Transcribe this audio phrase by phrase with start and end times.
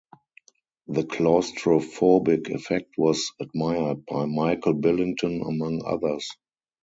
[0.87, 6.27] The claustrophic effect was admired by Michael Billington among others.